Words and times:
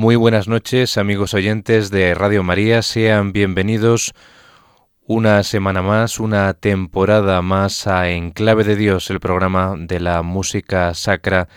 Muy 0.00 0.16
buenas 0.16 0.48
noches 0.48 0.96
amigos 0.96 1.34
oyentes 1.34 1.90
de 1.90 2.14
Radio 2.14 2.42
María, 2.42 2.80
sean 2.80 3.34
bienvenidos 3.34 4.14
una 5.02 5.42
semana 5.42 5.82
más, 5.82 6.18
una 6.18 6.54
temporada 6.54 7.42
más 7.42 7.86
a 7.86 8.08
Enclave 8.08 8.64
de 8.64 8.76
Dios, 8.76 9.10
el 9.10 9.20
programa 9.20 9.74
de 9.76 10.00
la 10.00 10.22
música 10.22 10.94
sacra 10.94 11.48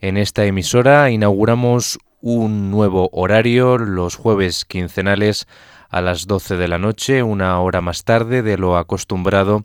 en 0.00 0.18
esta 0.18 0.44
emisora. 0.44 1.08
Inauguramos 1.08 1.98
un 2.20 2.70
nuevo 2.70 3.08
horario 3.10 3.78
los 3.78 4.16
jueves 4.16 4.66
quincenales 4.66 5.48
a 5.88 6.02
las 6.02 6.26
12 6.26 6.58
de 6.58 6.68
la 6.68 6.76
noche, 6.76 7.22
una 7.22 7.58
hora 7.58 7.80
más 7.80 8.04
tarde 8.04 8.42
de 8.42 8.58
lo 8.58 8.76
acostumbrado 8.76 9.64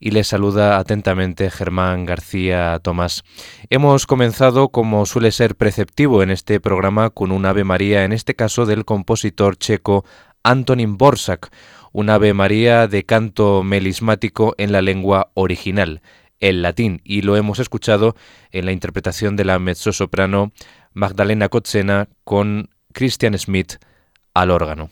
y 0.00 0.12
les 0.12 0.28
saluda 0.28 0.78
atentamente 0.78 1.50
Germán 1.50 2.06
García 2.06 2.80
Tomás. 2.82 3.22
Hemos 3.68 4.06
comenzado, 4.06 4.70
como 4.70 5.04
suele 5.04 5.30
ser 5.30 5.54
preceptivo 5.54 6.22
en 6.22 6.30
este 6.30 6.58
programa, 6.58 7.10
con 7.10 7.30
un 7.30 7.44
Ave 7.44 7.64
María, 7.64 8.04
en 8.04 8.12
este 8.12 8.34
caso 8.34 8.64
del 8.64 8.86
compositor 8.86 9.56
checo 9.58 10.06
Antonín 10.42 10.96
Borsak, 10.96 11.52
un 11.92 12.08
Ave 12.08 12.32
María 12.32 12.88
de 12.88 13.04
canto 13.04 13.62
melismático 13.62 14.54
en 14.56 14.72
la 14.72 14.80
lengua 14.80 15.30
original, 15.34 16.00
el 16.40 16.62
latín, 16.62 17.02
y 17.04 17.20
lo 17.20 17.36
hemos 17.36 17.58
escuchado 17.58 18.16
en 18.50 18.64
la 18.64 18.72
interpretación 18.72 19.36
de 19.36 19.44
la 19.44 19.58
mezzosoprano 19.58 20.52
Magdalena 20.94 21.50
Kotzena 21.50 22.08
con 22.24 22.70
Christian 22.92 23.38
Smith 23.38 23.74
al 24.32 24.50
órgano. 24.50 24.90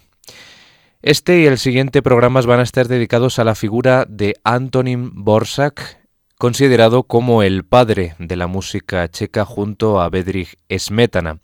Este 1.02 1.38
y 1.38 1.46
el 1.46 1.58
siguiente 1.58 2.02
programas 2.02 2.46
van 2.46 2.58
a 2.58 2.64
estar 2.64 2.88
dedicados 2.88 3.38
a 3.38 3.44
la 3.44 3.54
figura 3.54 4.04
de 4.08 4.34
Antonín 4.42 5.12
Borsak, 5.14 6.00
considerado 6.38 7.04
como 7.04 7.44
el 7.44 7.64
padre 7.64 8.16
de 8.18 8.34
la 8.34 8.48
música 8.48 9.08
checa 9.08 9.44
junto 9.44 10.00
a 10.00 10.08
Bedřich 10.08 10.58
Smetana. 10.76 11.38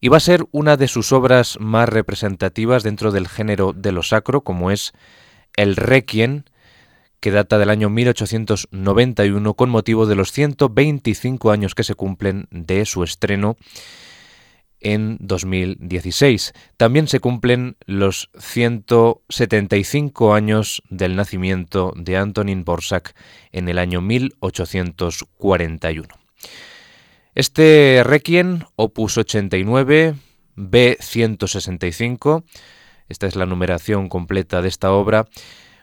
Y 0.00 0.08
va 0.08 0.16
a 0.16 0.20
ser 0.20 0.46
una 0.50 0.78
de 0.78 0.88
sus 0.88 1.12
obras 1.12 1.58
más 1.60 1.90
representativas 1.90 2.82
dentro 2.82 3.12
del 3.12 3.28
género 3.28 3.74
de 3.74 3.92
lo 3.92 4.02
sacro, 4.02 4.40
como 4.40 4.70
es 4.70 4.94
el 5.56 5.76
Requiem, 5.76 6.44
que 7.20 7.30
data 7.30 7.58
del 7.58 7.68
año 7.68 7.90
1891 7.90 9.54
con 9.54 9.68
motivo 9.68 10.06
de 10.06 10.14
los 10.14 10.32
125 10.32 11.50
años 11.50 11.74
que 11.74 11.84
se 11.84 11.94
cumplen 11.94 12.48
de 12.50 12.86
su 12.86 13.04
estreno 13.04 13.58
en 14.80 15.16
2016. 15.20 16.52
También 16.76 17.08
se 17.08 17.20
cumplen 17.20 17.76
los 17.86 18.30
175 18.38 20.34
años 20.34 20.82
del 20.90 21.16
nacimiento 21.16 21.94
de 21.96 22.16
Antonín 22.16 22.64
Borsak 22.64 23.14
en 23.52 23.68
el 23.68 23.78
año 23.78 24.00
1841. 24.00 26.08
Este 27.34 28.02
Requiem, 28.04 28.60
opus 28.76 29.16
89, 29.16 30.14
B165, 30.56 32.44
esta 33.08 33.26
es 33.26 33.36
la 33.36 33.46
numeración 33.46 34.08
completa 34.08 34.60
de 34.62 34.68
esta 34.68 34.92
obra, 34.92 35.26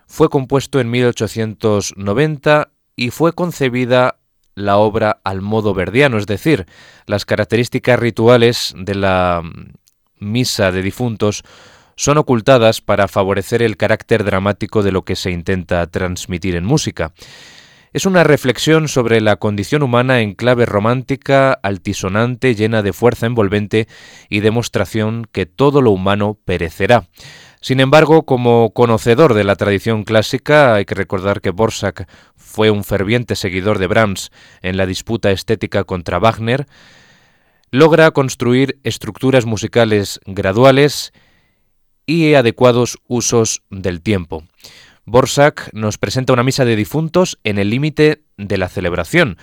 fue 0.07 0.29
compuesto 0.29 0.79
en 0.79 0.89
1890 0.89 2.71
y 2.95 3.09
fue 3.11 3.33
concebida 3.33 4.19
la 4.57 4.77
obra 4.77 5.21
al 5.24 5.42
modo 5.42 5.75
verdiano, 5.75 6.18
es 6.18 6.25
decir, 6.25 6.65
las 7.06 7.25
características 7.25 8.00
rituales 8.00 8.74
de 8.75 8.95
la 8.95 9.44
misa 10.18 10.71
de 10.71 10.81
difuntos 10.81 11.44
son 11.95 12.18
ocultadas 12.18 12.81
para 12.81 13.07
favorecer 13.07 13.62
el 13.62 13.77
carácter 13.77 14.24
dramático 14.24 14.81
de 14.81 14.92
lo 14.92 15.04
que 15.04 15.15
se 15.15 15.30
intenta 15.30 15.86
transmitir 15.86 16.56
en 16.56 16.65
música. 16.65 17.13
Es 17.94 18.07
una 18.07 18.24
reflexión 18.24 18.88
sobre 18.88 19.21
la 19.21 19.36
condición 19.36 19.83
humana 19.83 20.21
en 20.21 20.33
clave 20.33 20.65
romántica, 20.65 21.54
altisonante, 21.54 22.56
llena 22.56 22.81
de 22.81 22.94
fuerza 22.94 23.27
envolvente 23.27 23.88
y 24.27 24.39
demostración 24.39 25.27
que 25.31 25.45
todo 25.45 25.83
lo 25.83 25.92
humano 25.92 26.38
perecerá. 26.45 27.07
Sin 27.62 27.80
embargo, 27.80 28.24
como 28.24 28.71
conocedor 28.71 29.33
de 29.33 29.44
la 29.44 29.56
tradición 29.56 30.04
clásica, 30.04 30.75
hay 30.75 30.86
que 30.86 30.95
recordar 30.95 31.42
que 31.42 31.50
Borsak 31.50 32.07
fue 32.47 32.71
un 32.71 32.83
ferviente 32.83 33.35
seguidor 33.35 33.77
de 33.77 33.88
Brahms 33.88 34.31
en 34.61 34.77
la 34.77 34.85
disputa 34.85 35.31
estética 35.31 35.83
contra 35.83 36.17
Wagner, 36.17 36.65
logra 37.69 38.09
construir 38.11 38.79
estructuras 38.83 39.45
musicales 39.45 40.19
graduales 40.25 41.11
y 42.05 42.33
adecuados 42.33 42.99
usos 43.07 43.63
del 43.69 44.01
tiempo. 44.01 44.45
Borsak 45.05 45.69
nos 45.73 45.97
presenta 45.97 46.33
una 46.33 46.44
misa 46.44 46.65
de 46.65 46.75
difuntos 46.75 47.38
en 47.44 47.59
el 47.59 47.69
límite 47.69 48.23
de 48.38 48.57
la 48.57 48.69
celebración, 48.69 49.38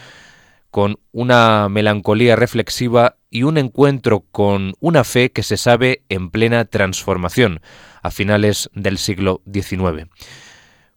con 0.71 0.97
una 1.13 1.69
melancolía 1.69 2.37
reflexiva 2.37 3.17
y 3.31 3.45
un 3.45 3.59
encuentro 3.59 4.25
con 4.33 4.73
una 4.81 5.05
fe 5.05 5.31
que 5.31 5.43
se 5.43 5.57
sabe 5.57 6.03
en 6.09 6.31
plena 6.31 6.65
transformación 6.65 7.61
a 8.03 8.11
finales 8.11 8.71
del 8.75 8.99
siglo 8.99 9.43
XIX. 9.53 10.09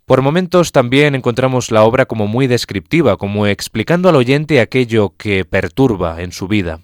Por 0.07 0.21
momentos 0.21 0.71
también 0.71 1.15
encontramos 1.15 1.69
la 1.69 1.83
obra 1.83 2.06
como 2.06 2.27
muy 2.27 2.48
descriptiva, 2.48 3.18
como 3.18 3.45
explicando 3.45 4.07
al 4.07 4.15
oyente 4.15 4.62
aquello 4.62 5.13
que 5.18 5.44
perturba 5.44 6.21
en 6.21 6.31
su 6.31 6.48
vida. 6.48 6.80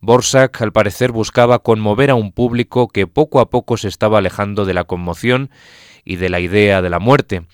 Borsak, 0.00 0.62
al 0.62 0.72
parecer, 0.72 1.12
buscaba 1.12 1.58
conmover 1.58 2.08
a 2.08 2.14
un 2.14 2.32
público 2.32 2.88
que 2.88 3.06
poco 3.06 3.40
a 3.40 3.50
poco 3.50 3.76
se 3.76 3.88
estaba 3.88 4.16
alejando 4.16 4.64
de 4.64 4.72
la 4.72 4.84
conmoción 4.84 5.50
y 6.06 6.16
de 6.16 6.30
la 6.30 6.40
idea 6.40 6.80
de 6.80 6.88
la 6.88 7.00
muerte. 7.00 7.44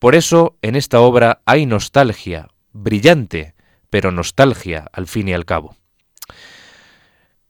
Por 0.00 0.16
eso, 0.16 0.56
en 0.62 0.74
esta 0.74 0.98
obra 0.98 1.42
hay 1.46 1.64
nostalgia, 1.64 2.48
brillante, 2.72 3.54
pero 3.88 4.10
nostalgia 4.10 4.88
al 4.92 5.06
fin 5.06 5.28
y 5.28 5.32
al 5.32 5.44
cabo. 5.44 5.76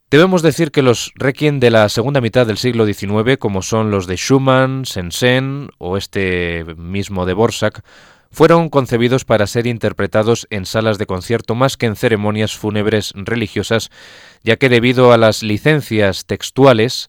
Debemos 0.08 0.42
decir 0.42 0.70
que 0.70 0.82
los 0.82 1.10
requiem 1.16 1.58
de 1.58 1.72
la 1.72 1.88
segunda 1.88 2.20
mitad 2.20 2.46
del 2.46 2.58
siglo 2.58 2.86
XIX, 2.86 3.38
como 3.40 3.60
son 3.60 3.90
los 3.90 4.06
de 4.06 4.16
Schumann, 4.16 4.84
Sensen 4.84 5.70
o 5.78 5.96
este 5.96 6.64
mismo 6.76 7.26
de 7.26 7.32
Borsak, 7.32 7.82
fueron 8.30 8.68
concebidos 8.68 9.24
para 9.24 9.48
ser 9.48 9.66
interpretados 9.66 10.46
en 10.50 10.64
salas 10.64 10.98
de 10.98 11.06
concierto 11.06 11.56
más 11.56 11.76
que 11.76 11.86
en 11.86 11.96
ceremonias 11.96 12.54
fúnebres 12.54 13.14
religiosas, 13.16 13.90
ya 14.44 14.56
que 14.56 14.68
debido 14.68 15.10
a 15.10 15.16
las 15.16 15.42
licencias 15.42 16.24
textuales 16.24 17.08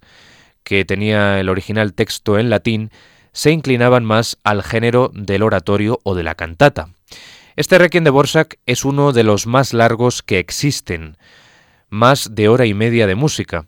que 0.64 0.84
tenía 0.84 1.40
el 1.40 1.50
original 1.50 1.94
texto 1.94 2.40
en 2.40 2.50
latín, 2.50 2.90
se 3.32 3.52
inclinaban 3.52 4.06
más 4.06 4.40
al 4.44 4.64
género 4.64 5.12
del 5.14 5.44
oratorio 5.44 6.00
o 6.02 6.16
de 6.16 6.24
la 6.24 6.34
cantata. 6.34 6.90
Este 7.58 7.78
requiem 7.78 8.04
de 8.04 8.10
Borsak 8.10 8.58
es 8.66 8.86
uno 8.86 9.12
de 9.12 9.24
los 9.24 9.46
más 9.46 9.74
largos 9.74 10.24
que 10.24 10.40
existen, 10.40 11.16
más 11.90 12.30
de 12.34 12.50
hora 12.50 12.66
y 12.66 12.74
media 12.74 13.08
de 13.08 13.16
música. 13.16 13.66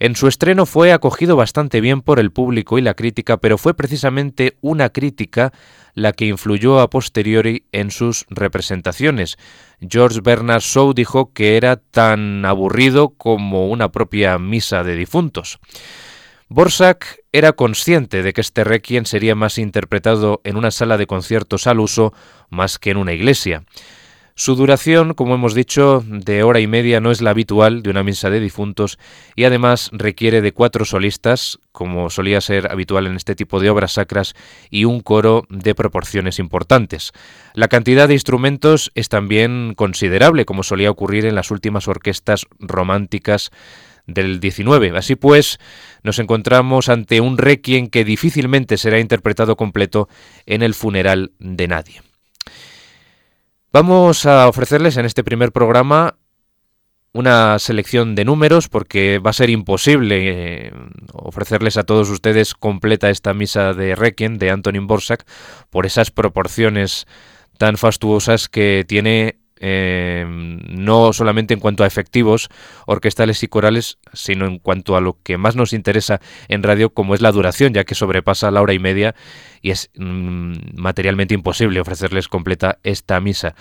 En 0.00 0.14
su 0.14 0.28
estreno 0.28 0.64
fue 0.64 0.92
acogido 0.92 1.34
bastante 1.34 1.80
bien 1.80 2.02
por 2.02 2.20
el 2.20 2.30
público 2.30 2.78
y 2.78 2.82
la 2.82 2.94
crítica, 2.94 3.38
pero 3.38 3.58
fue 3.58 3.74
precisamente 3.74 4.56
una 4.60 4.90
crítica 4.90 5.52
la 5.94 6.12
que 6.12 6.26
influyó 6.26 6.78
a 6.78 6.88
posteriori 6.88 7.64
en 7.72 7.90
sus 7.90 8.24
representaciones. 8.30 9.36
George 9.80 10.20
Bernard 10.22 10.62
Shaw 10.62 10.94
dijo 10.94 11.32
que 11.32 11.56
era 11.56 11.76
tan 11.76 12.44
aburrido 12.44 13.10
como 13.10 13.68
una 13.68 13.90
propia 13.90 14.38
misa 14.38 14.84
de 14.84 14.94
difuntos. 14.94 15.58
Borsak 16.48 17.18
era 17.32 17.52
consciente 17.52 18.22
de 18.22 18.32
que 18.32 18.40
este 18.40 18.64
requiem 18.64 19.04
sería 19.04 19.34
más 19.34 19.58
interpretado 19.58 20.40
en 20.44 20.56
una 20.56 20.70
sala 20.70 20.96
de 20.96 21.06
conciertos 21.06 21.66
al 21.66 21.80
uso 21.80 22.14
más 22.48 22.78
que 22.78 22.90
en 22.90 22.96
una 22.96 23.12
iglesia. 23.12 23.64
Su 24.40 24.54
duración, 24.54 25.14
como 25.14 25.34
hemos 25.34 25.52
dicho, 25.52 26.04
de 26.06 26.44
hora 26.44 26.60
y 26.60 26.68
media 26.68 27.00
no 27.00 27.10
es 27.10 27.20
la 27.20 27.30
habitual 27.30 27.82
de 27.82 27.90
una 27.90 28.04
misa 28.04 28.30
de 28.30 28.38
difuntos 28.38 28.96
y 29.34 29.42
además 29.42 29.90
requiere 29.92 30.40
de 30.40 30.52
cuatro 30.52 30.84
solistas, 30.84 31.58
como 31.72 32.08
solía 32.08 32.40
ser 32.40 32.70
habitual 32.70 33.08
en 33.08 33.16
este 33.16 33.34
tipo 33.34 33.58
de 33.58 33.68
obras 33.68 33.94
sacras, 33.94 34.34
y 34.70 34.84
un 34.84 35.00
coro 35.00 35.42
de 35.50 35.74
proporciones 35.74 36.38
importantes. 36.38 37.10
La 37.52 37.66
cantidad 37.66 38.06
de 38.06 38.14
instrumentos 38.14 38.92
es 38.94 39.08
también 39.08 39.74
considerable, 39.74 40.44
como 40.44 40.62
solía 40.62 40.92
ocurrir 40.92 41.26
en 41.26 41.34
las 41.34 41.50
últimas 41.50 41.88
orquestas 41.88 42.46
románticas 42.60 43.50
del 44.06 44.38
19. 44.38 44.96
Así 44.96 45.16
pues, 45.16 45.58
nos 46.04 46.20
encontramos 46.20 46.88
ante 46.88 47.20
un 47.20 47.38
requiem 47.38 47.88
que 47.88 48.04
difícilmente 48.04 48.76
será 48.76 49.00
interpretado 49.00 49.56
completo 49.56 50.08
en 50.46 50.62
el 50.62 50.74
funeral 50.74 51.32
de 51.40 51.66
nadie. 51.66 52.07
Vamos 53.70 54.24
a 54.24 54.48
ofrecerles 54.48 54.96
en 54.96 55.04
este 55.04 55.22
primer 55.22 55.52
programa 55.52 56.16
una 57.12 57.58
selección 57.58 58.14
de 58.14 58.24
números 58.24 58.68
porque 58.70 59.18
va 59.18 59.28
a 59.28 59.34
ser 59.34 59.50
imposible 59.50 60.68
eh, 60.68 60.72
ofrecerles 61.12 61.76
a 61.76 61.84
todos 61.84 62.08
ustedes 62.08 62.54
completa 62.54 63.10
esta 63.10 63.34
misa 63.34 63.74
de 63.74 63.94
Requiem 63.94 64.38
de 64.38 64.50
Antonin 64.50 64.86
Borsak 64.86 65.26
por 65.68 65.84
esas 65.84 66.10
proporciones 66.10 67.06
tan 67.58 67.76
fastuosas 67.76 68.48
que 68.48 68.86
tiene 68.88 69.38
eh, 69.60 70.24
no 70.28 71.12
solamente 71.12 71.54
en 71.54 71.60
cuanto 71.60 71.84
a 71.84 71.86
efectivos 71.86 72.48
orquestales 72.86 73.42
y 73.42 73.48
corales, 73.48 73.98
sino 74.12 74.46
en 74.46 74.58
cuanto 74.58 74.96
a 74.96 75.00
lo 75.00 75.18
que 75.22 75.38
más 75.38 75.56
nos 75.56 75.72
interesa 75.72 76.20
en 76.48 76.62
radio, 76.62 76.90
como 76.90 77.14
es 77.14 77.20
la 77.20 77.32
duración, 77.32 77.72
ya 77.74 77.84
que 77.84 77.94
sobrepasa 77.94 78.50
la 78.50 78.62
hora 78.62 78.72
y 78.72 78.78
media 78.78 79.14
y 79.62 79.70
es 79.70 79.90
mm, 79.96 80.52
materialmente 80.76 81.34
imposible 81.34 81.80
ofrecerles 81.80 82.28
completa 82.28 82.78
esta 82.82 83.20
misa. 83.20 83.54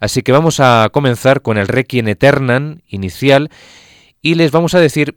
Así 0.00 0.22
que 0.22 0.32
vamos 0.32 0.60
a 0.60 0.88
comenzar 0.92 1.42
con 1.42 1.58
el 1.58 1.68
Requiem 1.68 2.08
Eternan 2.08 2.82
inicial 2.86 3.50
y 4.22 4.34
les 4.34 4.50
vamos 4.50 4.74
a 4.74 4.80
decir 4.80 5.16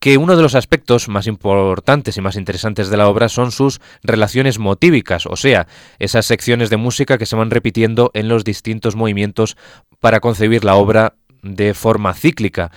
que 0.00 0.16
uno 0.16 0.34
de 0.34 0.42
los 0.42 0.54
aspectos 0.54 1.08
más 1.08 1.26
importantes 1.26 2.16
y 2.16 2.22
más 2.22 2.36
interesantes 2.36 2.88
de 2.88 2.96
la 2.96 3.06
obra 3.06 3.28
son 3.28 3.52
sus 3.52 3.80
relaciones 4.02 4.58
motívicas, 4.58 5.26
o 5.26 5.36
sea, 5.36 5.66
esas 5.98 6.24
secciones 6.24 6.70
de 6.70 6.78
música 6.78 7.18
que 7.18 7.26
se 7.26 7.36
van 7.36 7.50
repitiendo 7.50 8.10
en 8.14 8.28
los 8.28 8.42
distintos 8.42 8.96
movimientos 8.96 9.58
para 10.00 10.20
concebir 10.20 10.64
la 10.64 10.74
obra 10.76 11.14
de 11.42 11.74
forma 11.74 12.14
cíclica. 12.14 12.72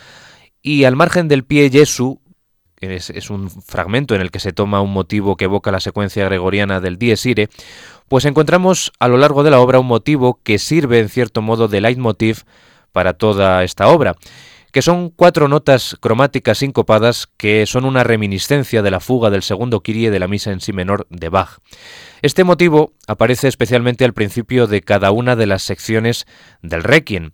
Y 0.61 0.83
al 0.83 0.97
margen 0.97 1.29
del 1.29 1.45
pie 1.45 1.69
Jesu, 1.69 2.19
es, 2.81 3.09
es, 3.09 3.29
un 3.29 3.49
fragmento 3.49 4.15
en 4.15 4.21
el 4.21 4.29
que 4.29 4.39
se 4.39 4.51
toma 4.51 4.81
un 4.81 4.91
motivo 4.91 5.37
que 5.37 5.45
evoca 5.45 5.71
la 5.71 5.79
secuencia 5.79 6.25
gregoriana 6.25 6.81
del 6.81 6.97
Dies 6.97 7.25
Irae, 7.25 7.47
pues 8.09 8.25
encontramos 8.25 8.91
a 8.99 9.07
lo 9.07 9.17
largo 9.17 9.43
de 9.43 9.51
la 9.51 9.61
obra 9.61 9.79
un 9.79 9.87
motivo 9.87 10.41
que 10.43 10.59
sirve 10.59 10.99
en 10.99 11.07
cierto 11.07 11.41
modo 11.41 11.69
de 11.69 11.79
leitmotiv 11.79 12.43
para 12.91 13.13
toda 13.13 13.63
esta 13.63 13.87
obra 13.87 14.17
que 14.73 14.81
son 14.81 15.11
cuatro 15.11 15.47
notas 15.47 15.95
cromáticas 16.01 16.57
sincopadas 16.57 17.27
que 17.37 17.65
son 17.67 17.85
una 17.85 18.03
reminiscencia 18.03 18.81
de 18.81 18.89
la 18.89 18.99
fuga 18.99 19.29
del 19.29 19.43
segundo 19.43 19.81
Kyrie 19.81 20.09
de 20.09 20.19
la 20.19 20.27
misa 20.27 20.51
en 20.51 20.61
si 20.61 20.73
menor 20.73 21.05
de 21.11 21.29
Bach. 21.29 21.59
Este 22.23 22.43
motivo 22.43 22.91
aparece 23.07 23.47
especialmente 23.47 24.03
al 24.03 24.13
principio 24.13 24.65
de 24.65 24.81
cada 24.81 25.11
una 25.11 25.35
de 25.35 25.45
las 25.45 25.61
secciones 25.61 26.25
del 26.63 26.83
Requiem, 26.83 27.31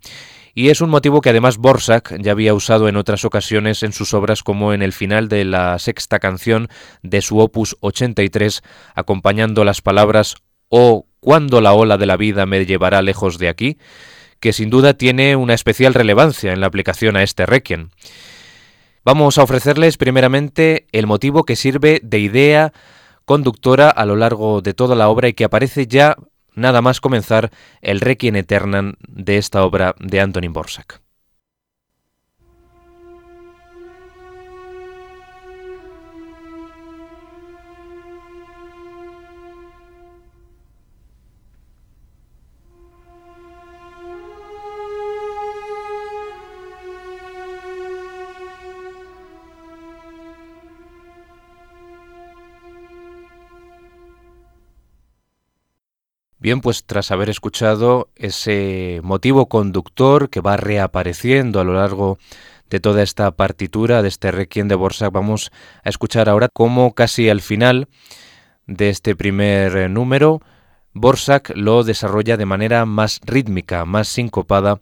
y 0.54 0.68
es 0.68 0.82
un 0.82 0.90
motivo 0.90 1.22
que 1.22 1.30
además 1.30 1.58
Borsak 1.58 2.20
ya 2.20 2.34
había 2.34 2.54
usado 2.54 2.90
en 2.90 2.98
otras 2.98 3.24
ocasiones 3.24 3.84
en 3.84 3.94
sus 3.94 4.14
obras 4.14 4.44
como 4.44 4.74
en 4.74 4.82
el 4.82 4.92
final 4.92 5.30
de 5.30 5.46
la 5.46 5.80
sexta 5.80 6.20
canción 6.20 6.68
de 7.04 7.22
su 7.22 7.40
opus 7.40 7.78
83, 7.80 8.64
acompañando 8.96 9.64
las 9.64 9.82
palabras 9.82 10.36
«Oh, 10.68 11.08
¿cuándo 11.22 11.62
la 11.62 11.72
ola 11.72 11.98
de 11.98 12.06
la 12.06 12.18
vida 12.18 12.46
me 12.46 12.66
llevará 12.66 13.02
lejos 13.02 13.38
de 13.38 13.48
aquí?» 13.48 13.78
Que 14.40 14.54
sin 14.54 14.70
duda 14.70 14.94
tiene 14.94 15.36
una 15.36 15.54
especial 15.54 15.94
relevancia 15.94 16.54
en 16.54 16.62
la 16.62 16.68
aplicación 16.68 17.18
a 17.18 17.24
este 17.24 17.46
requiem. 17.46 17.90
Vamos 19.04 19.38
a 19.38 19.44
ofrecerles 19.44 19.98
primeramente 19.98 20.88
el 20.92 21.08
motivo 21.08 21.44
que 21.44 21.56
sirve 21.56 22.00
de 22.04 22.20
idea 22.20 22.74
conductora 23.26 23.90
a 23.90 24.06
lo 24.06 24.16
largo 24.16 24.62
de 24.62 24.74
toda 24.74 24.96
la 24.96 25.10
obra 25.10 25.28
y 25.28 25.34
que 25.34 25.46
aparece 25.46 25.88
ya 25.88 26.18
nada 26.56 26.82
más 26.82 27.00
comenzar 27.00 27.52
el 27.82 28.02
requiem 28.02 28.36
eternan 28.36 28.98
de 29.08 29.38
esta 29.38 29.64
obra 29.64 29.96
de 30.00 30.20
Antonin 30.20 30.54
Borsak. 30.54 31.02
Bien, 56.42 56.62
pues 56.62 56.86
tras 56.86 57.12
haber 57.12 57.30
escuchado 57.30 58.10
ese 58.16 59.02
motivo 59.04 59.50
conductor 59.50 60.30
que 60.30 60.40
va 60.40 60.56
reapareciendo 60.56 61.60
a 61.60 61.66
lo 61.66 61.74
largo 61.74 62.18
de 62.70 62.80
toda 62.80 63.04
esta 63.04 63.30
partitura, 63.32 64.02
de 64.02 64.08
este 64.08 64.32
requiem 64.32 64.70
de 64.70 64.76
Borsak, 64.76 65.12
vamos 65.12 65.52
a 65.84 65.90
escuchar 65.90 66.30
ahora 66.30 66.48
cómo 66.48 66.94
casi 66.94 67.28
al 67.30 67.42
final 67.42 67.90
de 68.68 68.90
este 68.90 69.18
primer 69.18 69.76
eh, 69.76 69.90
número, 69.90 70.42
Borsak 70.94 71.52
lo 71.56 71.84
desarrolla 71.84 72.38
de 72.38 72.46
manera 72.46 72.86
más 72.86 73.20
rítmica, 73.26 73.84
más 73.84 74.08
sincopada 74.08 74.80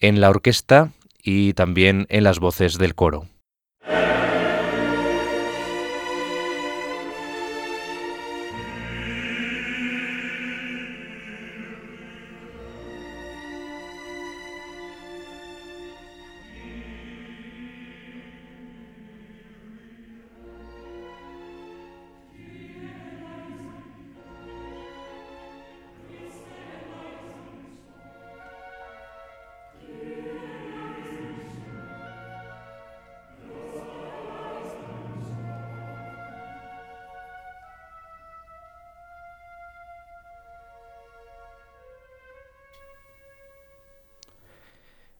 en 0.00 0.20
la 0.20 0.28
orquesta 0.28 0.90
y 1.22 1.52
también 1.52 2.06
en 2.08 2.24
las 2.24 2.40
voces 2.40 2.78
del 2.78 2.96
coro. 2.96 3.26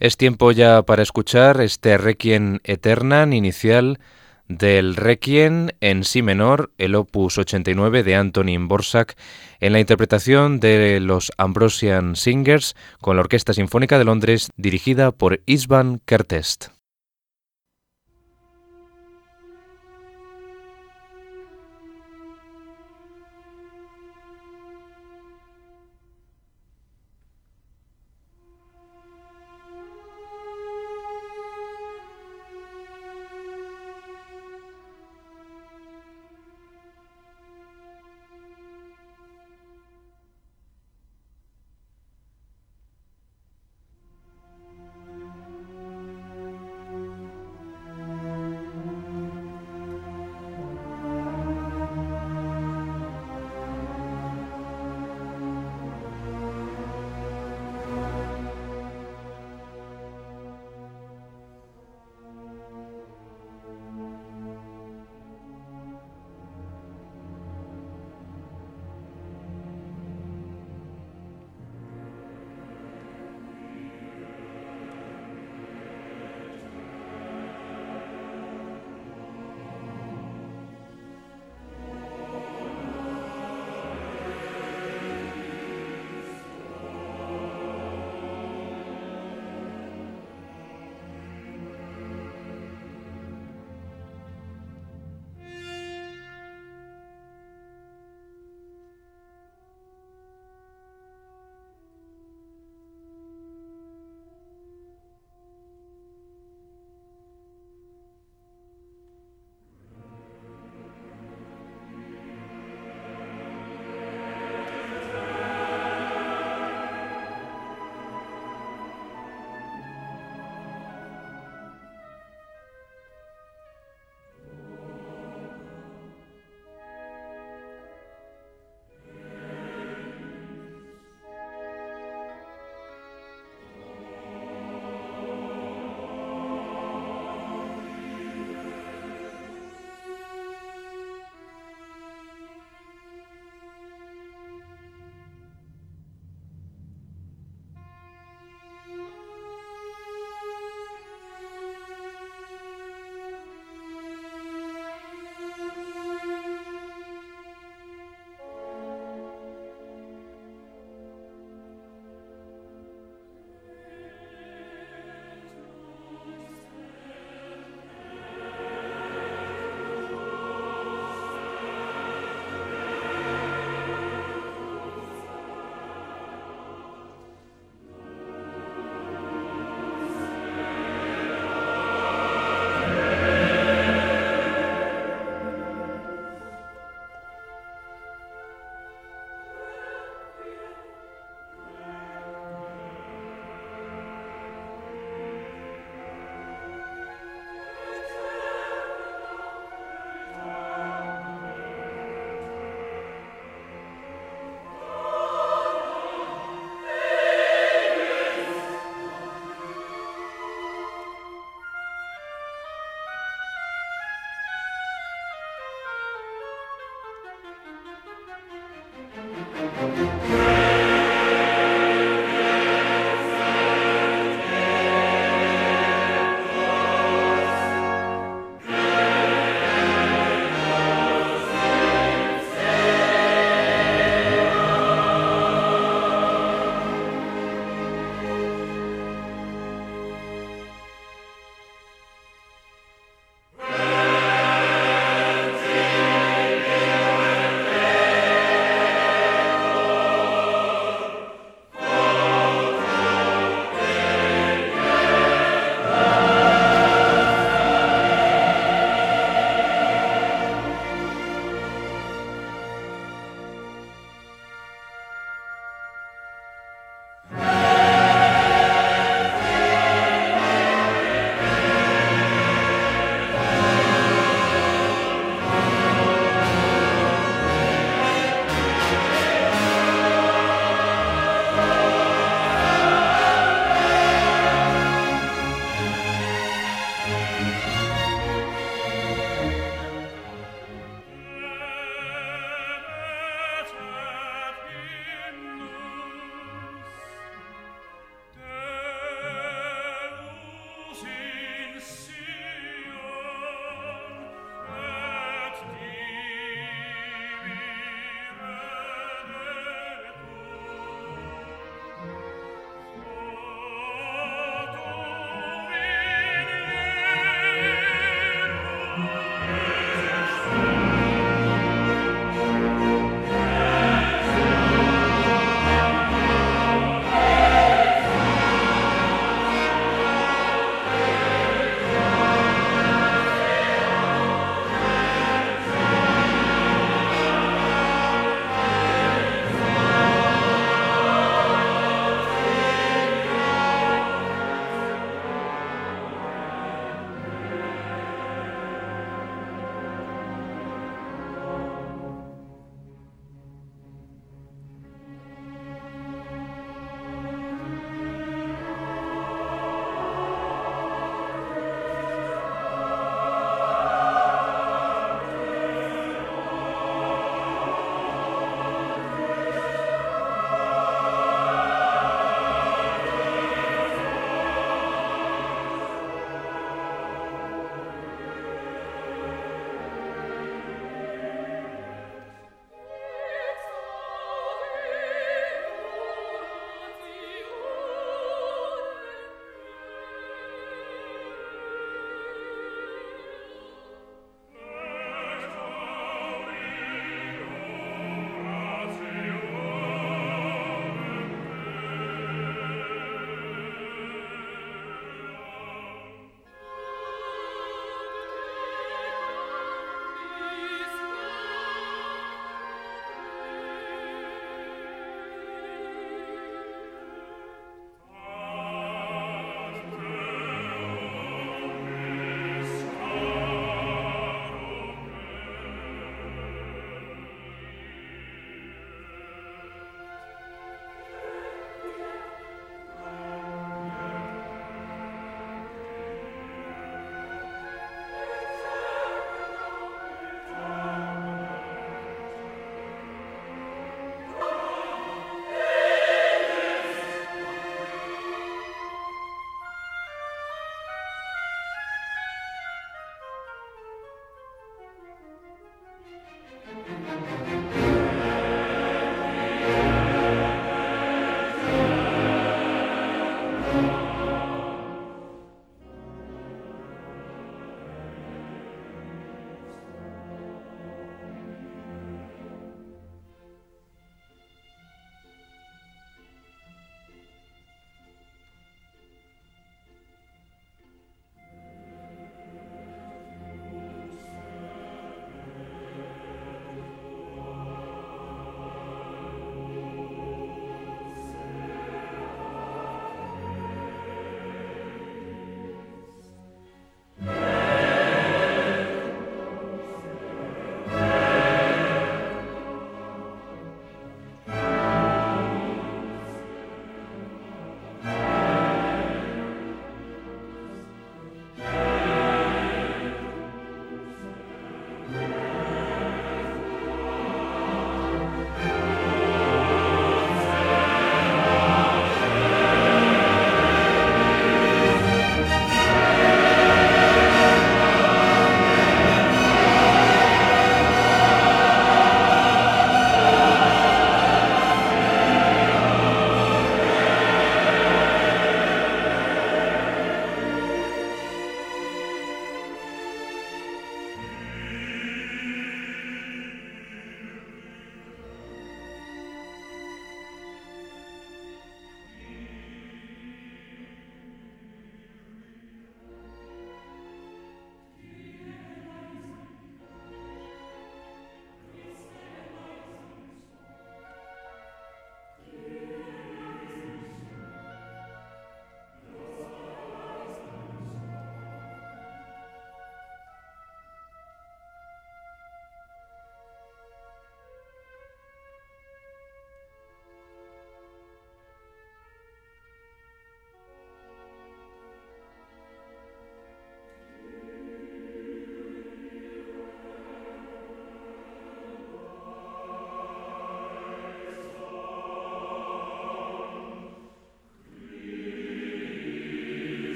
Es 0.00 0.16
tiempo 0.16 0.52
ya 0.52 0.82
para 0.82 1.02
escuchar 1.02 1.60
este 1.60 1.98
Requiem 1.98 2.60
Eternan 2.62 3.32
inicial 3.32 3.98
del 4.46 4.94
Requiem 4.94 5.70
en 5.80 6.04
Si 6.04 6.22
menor, 6.22 6.70
el 6.78 6.94
opus 6.94 7.36
89 7.36 8.04
de 8.04 8.14
Antonin 8.14 8.68
Borsak, 8.68 9.16
en 9.58 9.72
la 9.72 9.80
interpretación 9.80 10.60
de 10.60 11.00
los 11.00 11.32
Ambrosian 11.36 12.14
Singers 12.14 12.76
con 13.00 13.16
la 13.16 13.22
Orquesta 13.22 13.52
Sinfónica 13.52 13.98
de 13.98 14.04
Londres 14.04 14.50
dirigida 14.56 15.10
por 15.10 15.40
Isvan 15.46 16.00
Kertest. 16.04 16.77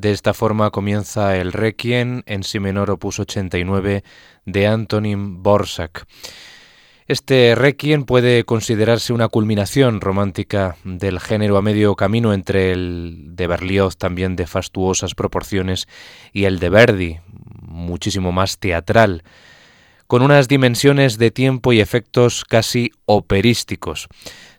De 0.00 0.12
esta 0.12 0.32
forma 0.32 0.70
comienza 0.70 1.36
el 1.36 1.52
Requiem 1.52 2.22
en 2.24 2.42
si 2.42 2.58
menor 2.58 2.90
opus 2.90 3.20
89 3.20 4.02
de 4.46 4.66
Antonin 4.66 5.42
Borsak. 5.42 6.06
Este 7.06 7.54
requiem 7.54 8.04
puede 8.04 8.44
considerarse 8.44 9.12
una 9.12 9.28
culminación 9.28 10.00
romántica 10.00 10.76
del 10.84 11.20
género 11.20 11.58
a 11.58 11.62
medio 11.62 11.96
camino 11.96 12.32
entre 12.32 12.72
el 12.72 13.26
de 13.36 13.46
Berlioz, 13.46 13.98
también 13.98 14.36
de 14.36 14.46
fastuosas 14.46 15.14
proporciones, 15.14 15.86
y 16.32 16.44
el 16.44 16.60
de 16.60 16.70
Verdi, 16.70 17.18
muchísimo 17.60 18.32
más 18.32 18.58
teatral, 18.58 19.22
con 20.06 20.22
unas 20.22 20.48
dimensiones 20.48 21.18
de 21.18 21.30
tiempo 21.30 21.74
y 21.74 21.80
efectos 21.80 22.46
casi 22.46 22.90
operísticos. 23.04 24.08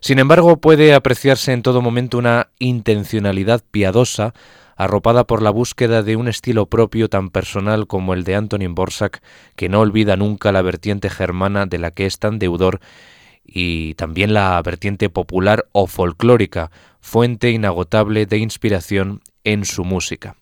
Sin 0.02 0.20
embargo, 0.20 0.58
puede 0.58 0.94
apreciarse 0.94 1.52
en 1.52 1.64
todo 1.64 1.82
momento 1.82 2.20
una 2.20 2.52
intencionalidad 2.60 3.64
piadosa, 3.72 4.36
arropada 4.84 5.28
por 5.28 5.44
la 5.44 5.52
búsqueda 5.52 6.02
de 6.02 6.16
un 6.16 6.28
estilo 6.28 6.66
propio 6.66 7.08
tan 7.08 7.30
personal 7.30 7.86
como 7.86 8.16
el 8.16 8.24
de 8.24 8.34
Antonin 8.34 8.74
Borsak, 8.74 9.22
que 9.56 9.70
no 9.70 9.80
olvida 9.80 10.18
nunca 10.18 10.52
la 10.52 10.64
vertiente 10.64 11.12
germana 11.12 11.68
de 11.68 11.78
la 11.78 11.92
que 11.92 12.08
es 12.08 12.18
tan 12.18 12.40
deudor 12.40 12.80
y 13.46 13.94
también 13.94 14.34
la 14.34 14.60
vertiente 14.64 15.10
popular 15.10 15.68
o 15.72 15.86
folclórica, 15.86 16.72
fuente 17.00 17.52
inagotable 17.52 18.26
de 18.26 18.40
inspiración 18.40 19.22
en 19.44 19.66
su 19.66 19.84
música. 19.84 20.36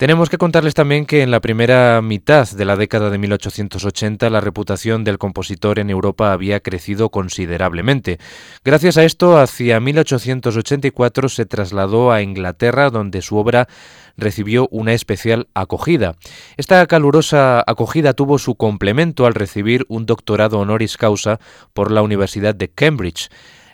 Tenemos 0.00 0.30
que 0.30 0.38
contarles 0.38 0.72
también 0.72 1.04
que 1.04 1.20
en 1.20 1.30
la 1.30 1.40
primera 1.40 2.00
mitad 2.00 2.48
de 2.50 2.64
la 2.64 2.76
década 2.76 3.10
de 3.10 3.18
1880 3.18 4.30
la 4.30 4.40
reputación 4.40 5.04
del 5.04 5.18
compositor 5.18 5.78
en 5.78 5.90
Europa 5.90 6.32
había 6.32 6.60
crecido 6.60 7.10
considerablemente. 7.10 8.18
Gracias 8.64 8.96
a 8.96 9.04
esto, 9.04 9.36
hacia 9.36 9.78
1884 9.78 11.28
se 11.28 11.44
trasladó 11.44 12.12
a 12.12 12.22
Inglaterra, 12.22 12.88
donde 12.88 13.20
su 13.20 13.36
obra 13.36 13.68
recibió 14.16 14.68
una 14.70 14.94
especial 14.94 15.48
acogida. 15.52 16.14
Esta 16.56 16.86
calurosa 16.86 17.62
acogida 17.66 18.14
tuvo 18.14 18.38
su 18.38 18.54
complemento 18.54 19.26
al 19.26 19.34
recibir 19.34 19.84
un 19.88 20.06
doctorado 20.06 20.60
honoris 20.60 20.96
causa 20.96 21.40
por 21.74 21.92
la 21.92 22.00
Universidad 22.00 22.54
de 22.54 22.70
Cambridge. 22.70 23.28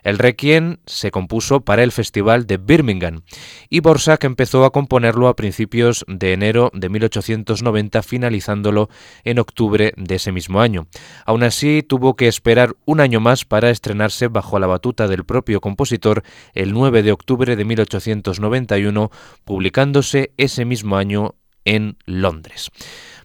El 0.07 0.19
Requiem 0.19 0.77
se 0.87 1.11
compuso 1.11 1.63
para 1.63 1.83
el 1.83 1.91
Festival 1.91 2.47
de 2.47 2.59
Birmingham 2.59 3.23
y 3.69 3.81
Borsak 3.81 4.23
empezó 4.23 4.65
a 4.65 4.71
componerlo 4.71 5.27
a 5.27 5.35
principios 5.35 6.05
de 6.07 6.33
enero 6.33 6.71
de 6.75 6.89
1890, 6.89 8.05
finalizándolo 8.05 8.89
en 9.25 9.41
octubre 9.41 9.93
de 9.97 10.15
ese 10.15 10.31
mismo 10.31 10.61
año. 10.61 10.87
Aún 11.25 11.43
así, 11.43 11.83
tuvo 11.83 12.15
que 12.15 12.29
esperar 12.29 12.77
un 12.85 13.01
año 13.01 13.19
más 13.19 13.45
para 13.45 13.71
estrenarse 13.71 14.29
bajo 14.29 14.61
la 14.61 14.69
batuta 14.69 15.09
del 15.09 15.25
propio 15.25 15.61
compositor 15.61 16.23
el 16.55 16.73
9 16.73 17.03
de 17.03 17.11
octubre 17.11 17.57
de 17.57 17.65
1891, 17.65 19.11
publicándose 19.45 20.31
ese 20.37 20.65
mismo 20.65 20.99
año 20.99 21.35
en 21.65 21.97
Londres. 22.05 22.71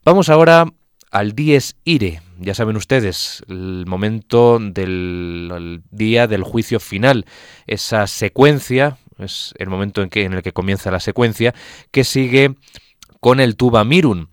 Vamos 0.04 0.30
ahora 0.30 0.66
al 1.12 1.34
Dies 1.34 1.76
Ire, 1.84 2.24
ya 2.42 2.56
saben 2.56 2.76
ustedes, 2.76 3.44
el 3.48 3.86
momento 3.88 4.58
del 4.60 5.84
día 5.92 6.28
del 6.28 6.44
juicio 6.44 6.80
final, 6.80 7.26
esa 7.68 8.08
secuencia, 8.08 8.98
es 9.20 9.54
el 9.58 9.70
momento 9.70 10.02
en, 10.02 10.10
que, 10.10 10.24
en 10.24 10.34
el 10.34 10.42
que 10.42 10.52
comienza 10.52 10.90
la 10.90 11.00
secuencia, 11.00 11.54
que 11.92 12.04
sigue 12.04 12.56
con 13.20 13.40
el 13.40 13.56
Tuba 13.56 13.84
Mirun. 13.84 14.30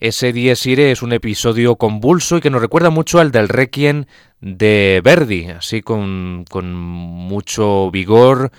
Ese 0.00 0.32
Dies 0.32 0.66
Ire 0.66 0.90
es 0.90 1.02
un 1.02 1.12
episodio 1.12 1.76
convulso 1.76 2.38
y 2.38 2.40
que 2.40 2.50
nos 2.50 2.60
recuerda 2.60 2.90
mucho 2.90 3.18
al 3.18 3.30
del 3.30 3.48
Requiem 3.48 4.06
de 4.40 5.00
Verdi, 5.04 5.46
así 5.46 5.82
con, 5.82 6.44
con 6.50 6.74
mucho 6.74 7.90
vigor, 7.90 8.50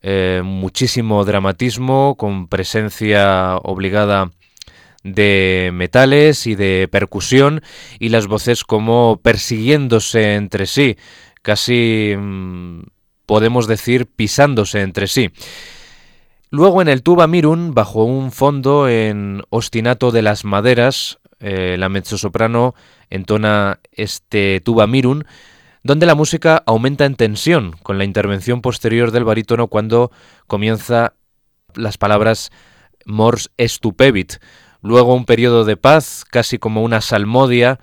eh, 0.00 0.42
muchísimo 0.44 1.24
dramatismo, 1.24 2.16
con 2.16 2.48
presencia 2.48 3.56
obligada 3.58 4.30
de 5.04 5.70
metales 5.72 6.46
y 6.46 6.54
de 6.54 6.88
percusión 6.90 7.62
y 7.98 8.10
las 8.10 8.26
voces 8.26 8.64
como 8.64 9.20
persiguiéndose 9.22 10.34
entre 10.34 10.66
sí, 10.66 10.96
casi 11.42 12.14
mm, 12.16 12.82
podemos 13.26 13.66
decir 13.66 14.06
pisándose 14.06 14.80
entre 14.80 15.06
sí. 15.06 15.30
Luego 16.50 16.82
en 16.82 16.88
el 16.88 17.02
tuba 17.02 17.26
mirun, 17.26 17.72
bajo 17.72 18.04
un 18.04 18.30
fondo 18.30 18.88
en 18.88 19.42
ostinato 19.48 20.10
de 20.10 20.20
las 20.20 20.44
maderas, 20.44 21.18
eh, 21.40 21.76
la 21.78 21.88
mezzosoprano 21.88 22.74
entona 23.08 23.80
este 23.90 24.60
tuba 24.60 24.86
mirun, 24.86 25.24
donde 25.82 26.06
la 26.06 26.14
música 26.14 26.62
aumenta 26.66 27.06
en 27.06 27.16
tensión 27.16 27.72
con 27.82 27.98
la 27.98 28.04
intervención 28.04 28.60
posterior 28.60 29.10
del 29.10 29.24
barítono 29.24 29.68
cuando 29.68 30.12
comienza 30.46 31.14
las 31.74 31.98
palabras 31.98 32.50
mors 33.06 33.50
estupevit, 33.56 34.34
Luego 34.82 35.14
un 35.14 35.24
periodo 35.24 35.64
de 35.64 35.76
paz, 35.76 36.24
casi 36.28 36.58
como 36.58 36.82
una 36.82 37.00
salmodia, 37.00 37.78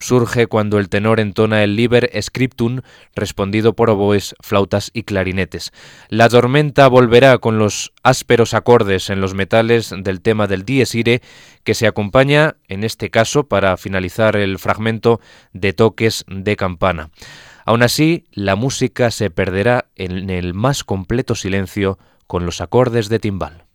surge 0.00 0.46
cuando 0.46 0.78
el 0.78 0.88
tenor 0.88 1.20
entona 1.20 1.62
el 1.62 1.76
Liber 1.76 2.10
Scriptum, 2.20 2.80
respondido 3.14 3.74
por 3.74 3.90
oboes, 3.90 4.34
flautas 4.40 4.90
y 4.92 5.04
clarinetes. 5.04 5.72
La 6.08 6.28
tormenta 6.28 6.88
volverá 6.88 7.38
con 7.38 7.58
los 7.58 7.92
ásperos 8.02 8.54
acordes 8.54 9.10
en 9.10 9.20
los 9.20 9.34
metales 9.34 9.94
del 9.96 10.22
tema 10.22 10.46
del 10.46 10.64
Dies 10.64 10.94
Irae, 10.94 11.22
que 11.62 11.74
se 11.74 11.86
acompaña, 11.86 12.56
en 12.66 12.82
este 12.82 13.10
caso, 13.10 13.46
para 13.46 13.76
finalizar 13.76 14.36
el 14.36 14.58
fragmento, 14.58 15.20
de 15.52 15.72
toques 15.72 16.24
de 16.26 16.56
campana. 16.56 17.10
Aún 17.64 17.82
así, 17.82 18.24
la 18.32 18.56
música 18.56 19.10
se 19.10 19.30
perderá 19.30 19.86
en 19.94 20.30
el 20.30 20.54
más 20.54 20.82
completo 20.82 21.34
silencio 21.34 21.98
con 22.26 22.46
los 22.46 22.60
acordes 22.60 23.08
de 23.08 23.18
timbal. 23.18 23.69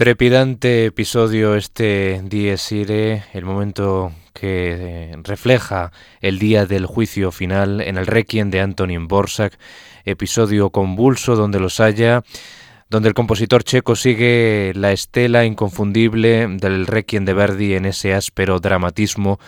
Trepidante 0.00 0.86
episodio 0.86 1.56
este 1.56 2.22
Dies 2.24 2.72
Irae, 2.72 3.22
el 3.34 3.44
momento 3.44 4.14
que 4.32 5.10
eh, 5.12 5.16
refleja 5.22 5.92
el 6.22 6.38
día 6.38 6.64
del 6.64 6.86
juicio 6.86 7.30
final 7.30 7.82
en 7.82 7.98
el 7.98 8.06
Requiem 8.06 8.48
de 8.48 8.62
Antonin 8.62 9.08
Borsak, 9.08 9.58
episodio 10.06 10.70
convulso 10.70 11.36
donde 11.36 11.60
los 11.60 11.80
haya, 11.80 12.22
donde 12.88 13.10
el 13.10 13.14
compositor 13.14 13.62
checo 13.62 13.94
sigue 13.94 14.72
la 14.74 14.92
estela 14.92 15.44
inconfundible 15.44 16.46
del 16.48 16.86
Requiem 16.86 17.26
de 17.26 17.34
Verdi 17.34 17.74
en 17.74 17.84
ese 17.84 18.14
áspero 18.14 18.58
dramatismo 18.58 19.38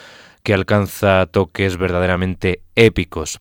que 0.42 0.52
alcanza 0.52 1.24
toques 1.32 1.78
verdaderamente 1.78 2.60
épicos. 2.74 3.38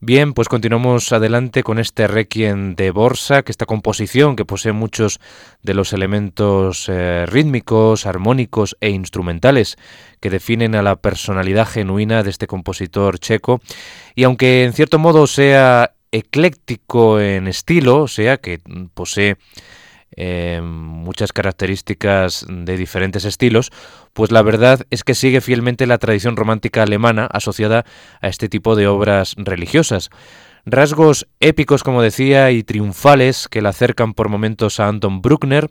Bien, 0.00 0.34
pues 0.34 0.50
continuamos 0.50 1.10
adelante 1.12 1.62
con 1.62 1.78
este 1.78 2.06
Requiem 2.06 2.74
de 2.74 2.90
Borsa, 2.90 3.42
que 3.42 3.50
esta 3.50 3.64
composición 3.64 4.36
que 4.36 4.44
posee 4.44 4.72
muchos 4.72 5.20
de 5.62 5.72
los 5.72 5.94
elementos 5.94 6.90
eh, 6.90 7.24
rítmicos, 7.24 8.04
armónicos 8.04 8.76
e 8.82 8.90
instrumentales 8.90 9.78
que 10.20 10.28
definen 10.28 10.74
a 10.74 10.82
la 10.82 10.96
personalidad 10.96 11.66
genuina 11.66 12.22
de 12.22 12.28
este 12.28 12.46
compositor 12.46 13.18
checo, 13.18 13.62
y 14.14 14.24
aunque 14.24 14.64
en 14.64 14.74
cierto 14.74 14.98
modo 14.98 15.26
sea 15.26 15.94
ecléctico 16.12 17.18
en 17.18 17.46
estilo, 17.46 18.02
o 18.02 18.08
sea 18.08 18.36
que 18.36 18.60
posee 18.92 19.38
eh, 20.16 20.60
muchas 20.62 21.32
características 21.32 22.46
de 22.48 22.76
diferentes 22.76 23.24
estilos, 23.24 23.70
pues 24.12 24.32
la 24.32 24.42
verdad 24.42 24.86
es 24.90 25.04
que 25.04 25.14
sigue 25.14 25.40
fielmente 25.40 25.86
la 25.86 25.98
tradición 25.98 26.36
romántica 26.36 26.82
alemana 26.82 27.26
asociada 27.26 27.84
a 28.20 28.28
este 28.28 28.48
tipo 28.48 28.76
de 28.76 28.86
obras 28.86 29.34
religiosas. 29.36 30.10
Rasgos 30.64 31.28
épicos, 31.38 31.84
como 31.84 32.02
decía, 32.02 32.50
y 32.50 32.64
triunfales 32.64 33.46
que 33.48 33.62
la 33.62 33.68
acercan 33.68 34.14
por 34.14 34.28
momentos 34.28 34.80
a 34.80 34.88
Anton 34.88 35.22
Bruckner 35.22 35.70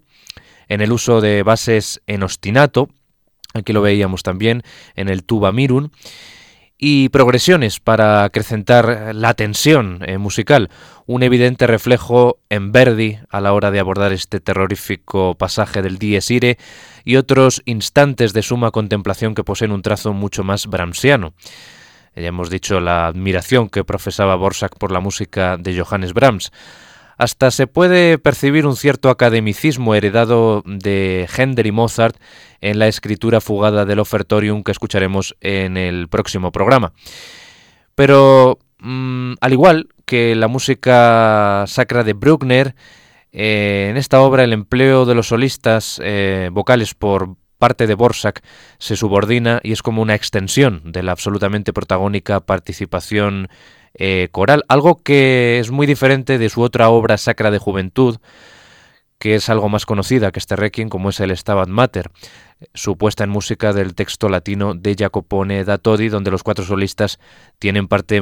en 0.69 0.81
el 0.81 0.91
uso 0.91 1.21
de 1.21 1.43
bases 1.43 2.01
en 2.07 2.23
ostinato, 2.23 2.89
aquí 3.53 3.73
lo 3.73 3.81
veíamos 3.81 4.23
también 4.23 4.63
en 4.95 5.09
el 5.09 5.23
tuba 5.23 5.51
mirun, 5.51 5.91
y 6.78 7.09
progresiones 7.09 7.80
para 7.80 8.23
acrecentar 8.23 9.15
la 9.15 9.34
tensión 9.34 9.99
eh, 10.05 10.17
musical, 10.17 10.69
un 11.05 11.23
evidente 11.23 11.67
reflejo 11.67 12.39
en 12.49 12.71
Verdi 12.71 13.19
a 13.30 13.41
la 13.41 13.53
hora 13.53 13.71
de 13.71 13.80
abordar 13.80 14.11
este 14.11 14.39
terrorífico 14.39 15.36
pasaje 15.36 15.82
del 15.82 15.97
Dies 15.97 16.30
Irae 16.32 16.57
y 17.05 17.15
otros 17.15 17.61
instantes 17.65 18.34
de 18.34 18.41
suma 18.41 18.71
contemplación 18.71 19.36
que 19.36 19.43
poseen 19.43 19.71
un 19.71 19.82
trazo 19.82 20.13
mucho 20.13 20.43
más 20.43 20.67
brahmsiano. 20.67 21.34
Ya 22.15 22.28
hemos 22.28 22.49
dicho 22.49 22.80
la 22.80 23.07
admiración 23.07 23.69
que 23.69 23.84
profesaba 23.84 24.36
Borsak 24.36 24.78
por 24.78 24.91
la 24.91 25.01
música 25.01 25.57
de 25.57 25.78
Johannes 25.78 26.13
Brahms. 26.13 26.51
Hasta 27.18 27.51
se 27.51 27.68
puede 27.68 28.18
percibir 28.18 28.66
un 28.66 28.76
cierto 28.76 29.09
academicismo 29.09 29.95
heredado 29.95 30.63
de 30.66 31.28
Händel 31.36 31.68
y 31.68 31.72
Mozart 31.72 32.18
en 32.61 32.80
la 32.80 32.88
escritura 32.88 33.41
fugada 33.41 33.86
del 33.86 33.99
ofertorium 33.99 34.63
que 34.63 34.72
escucharemos 34.72 35.36
en 35.39 35.78
el 35.78 36.09
próximo 36.09 36.51
programa. 36.51 36.93
Pero 37.95 38.59
mm, 38.80 39.34
al 39.39 39.53
igual 39.53 39.88
que 40.05 40.36
la 40.36 40.47
música 40.47 41.63
sacra 41.68 42.03
de 42.03 42.13
Bruckner, 42.13 42.76
eh, 43.32 43.88
en 43.89 43.97
esta 43.97 44.22
obra 44.22 44.43
el 44.43 44.53
empleo 44.53 45.05
de 45.05 45.16
los 45.16 45.28
solistas 45.28 45.99
eh, 46.03 46.49
vocales 46.51 46.93
por 46.93 47.36
parte 47.57 47.88
de 47.88 47.95
Borsak 47.95 48.43
se 48.78 48.95
subordina 48.95 49.59
y 49.63 49.72
es 49.72 49.82
como 49.82 50.01
una 50.01 50.16
extensión 50.16 50.82
de 50.86 51.03
la 51.03 51.13
absolutamente 51.13 51.74
protagónica 51.74 52.41
participación 52.41 53.49
eh, 53.97 54.29
coral, 54.31 54.63
algo 54.67 55.01
que 55.01 55.59
es 55.59 55.71
muy 55.71 55.87
diferente 55.87 56.37
de 56.37 56.49
su 56.49 56.61
otra 56.61 56.89
obra 56.89 57.17
sacra 57.17 57.51
de 57.51 57.59
juventud, 57.59 58.17
que 59.17 59.35
es 59.35 59.49
algo 59.49 59.69
más 59.69 59.85
conocida 59.85 60.31
que 60.31 60.39
este 60.39 60.55
requiem, 60.55 60.89
como 60.89 61.09
es 61.09 61.19
el 61.19 61.35
Stabat 61.35 61.69
Mater, 61.69 62.11
su 62.73 62.97
puesta 62.97 63.23
en 63.23 63.29
música 63.29 63.73
del 63.73 63.95
texto 63.95 64.29
latino 64.29 64.73
de 64.73 64.95
Jacopone 64.95 65.63
da 65.63 65.77
Todi, 65.77 66.09
donde 66.09 66.31
los 66.31 66.43
cuatro 66.43 66.65
solistas 66.65 67.19
tienen 67.59 67.87
partes 67.87 68.21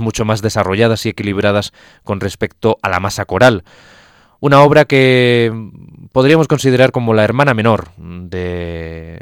mucho 0.00 0.24
más 0.24 0.42
desarrolladas 0.42 1.06
y 1.06 1.10
equilibradas 1.10 1.72
con 2.02 2.20
respecto 2.20 2.78
a 2.82 2.88
la 2.88 3.00
masa 3.00 3.24
coral. 3.24 3.64
Una 4.40 4.62
obra 4.62 4.84
que 4.84 5.52
podríamos 6.12 6.48
considerar 6.48 6.92
como 6.92 7.14
la 7.14 7.24
hermana 7.24 7.54
menor 7.54 7.90
de, 7.98 9.18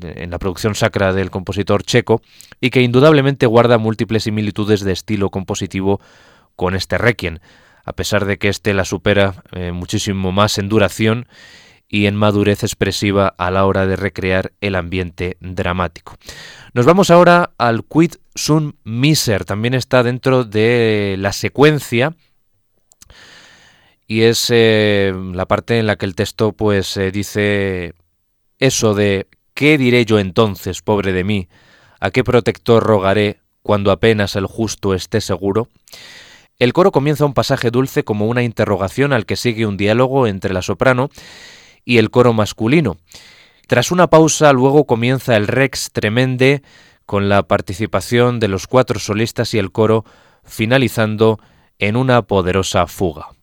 en 0.00 0.30
la 0.30 0.38
producción 0.38 0.74
sacra 0.74 1.12
del 1.12 1.30
compositor 1.30 1.82
checo 1.82 2.20
y 2.60 2.70
que 2.70 2.82
indudablemente 2.82 3.46
guarda 3.46 3.78
múltiples 3.78 4.24
similitudes 4.24 4.80
de 4.80 4.92
estilo 4.92 5.30
compositivo 5.30 6.00
con 6.56 6.74
este 6.74 6.98
requiem, 6.98 7.38
a 7.84 7.92
pesar 7.92 8.24
de 8.24 8.38
que 8.38 8.48
éste 8.48 8.74
la 8.74 8.84
supera 8.84 9.42
eh, 9.52 9.72
muchísimo 9.72 10.32
más 10.32 10.58
en 10.58 10.68
duración 10.68 11.26
y 11.88 12.06
en 12.06 12.16
madurez 12.16 12.62
expresiva 12.62 13.34
a 13.38 13.50
la 13.50 13.64
hora 13.64 13.86
de 13.86 13.96
recrear 13.96 14.52
el 14.60 14.74
ambiente 14.74 15.38
dramático. 15.40 16.16
Nos 16.74 16.84
vamos 16.84 17.10
ahora 17.10 17.52
al 17.58 17.84
Quid 17.84 18.12
Sun 18.34 18.76
Miser, 18.84 19.44
también 19.44 19.74
está 19.74 20.02
dentro 20.02 20.44
de 20.44 21.16
la 21.18 21.32
secuencia 21.32 22.14
y 24.10 24.22
es 24.22 24.46
eh, 24.48 25.12
la 25.34 25.46
parte 25.46 25.78
en 25.78 25.86
la 25.86 25.96
que 25.96 26.06
el 26.06 26.14
texto 26.14 26.52
pues 26.52 26.96
eh, 26.96 27.12
dice 27.12 27.94
eso 28.58 28.94
de 28.94 29.28
¿qué 29.52 29.76
diré 29.76 30.06
yo 30.06 30.18
entonces, 30.18 30.80
pobre 30.80 31.12
de 31.12 31.24
mí? 31.24 31.48
¿A 32.00 32.10
qué 32.10 32.24
protector 32.24 32.82
rogaré 32.82 33.40
cuando 33.62 33.92
apenas 33.92 34.34
el 34.34 34.46
justo 34.46 34.94
esté 34.94 35.20
seguro? 35.20 35.68
El 36.58 36.72
coro 36.72 36.90
comienza 36.90 37.26
un 37.26 37.34
pasaje 37.34 37.70
dulce 37.70 38.02
como 38.02 38.26
una 38.26 38.42
interrogación 38.42 39.12
al 39.12 39.26
que 39.26 39.36
sigue 39.36 39.66
un 39.66 39.76
diálogo 39.76 40.26
entre 40.26 40.54
la 40.54 40.62
soprano 40.62 41.10
y 41.84 41.98
el 41.98 42.10
coro 42.10 42.32
masculino. 42.32 42.96
Tras 43.66 43.92
una 43.92 44.08
pausa 44.08 44.54
luego 44.54 44.86
comienza 44.86 45.36
el 45.36 45.46
Rex 45.46 45.90
Tremende 45.92 46.62
con 47.04 47.28
la 47.28 47.42
participación 47.42 48.40
de 48.40 48.48
los 48.48 48.66
cuatro 48.66 48.98
solistas 48.98 49.52
y 49.52 49.58
el 49.58 49.70
coro 49.70 50.06
finalizando 50.44 51.38
en 51.78 51.96
una 51.96 52.22
poderosa 52.22 52.86
fuga. 52.86 53.37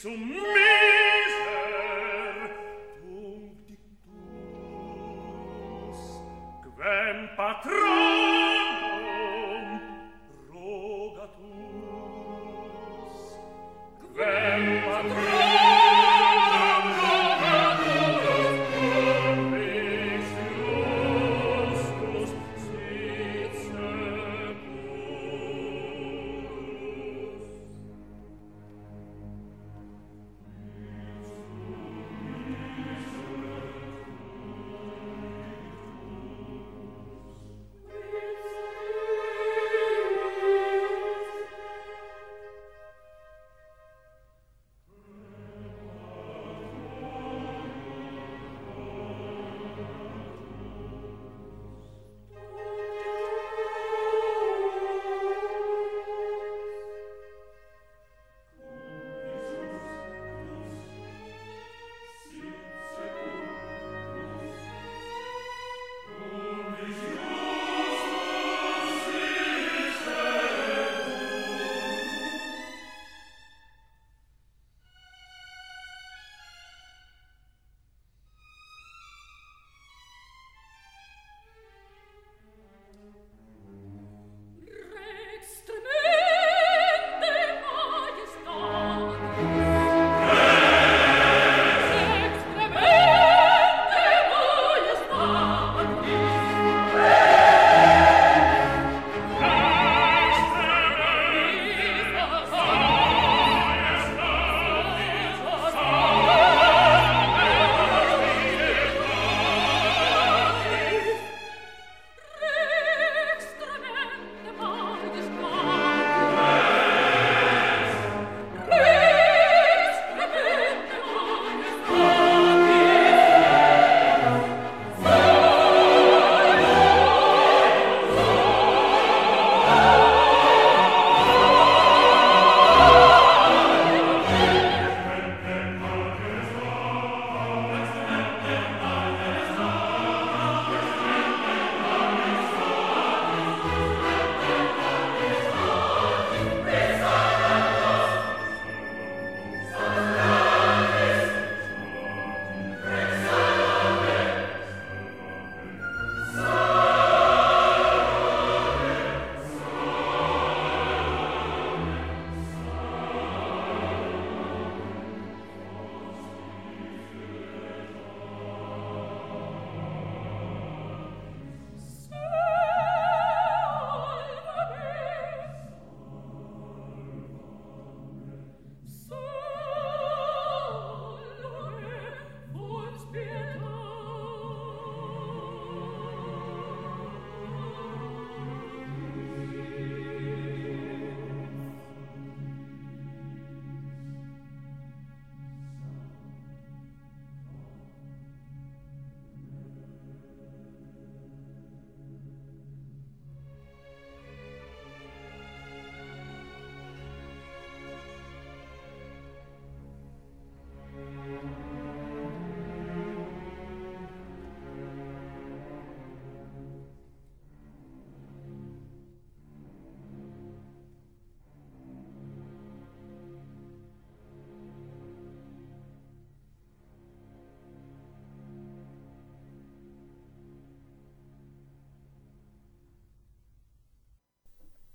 su 0.00 0.16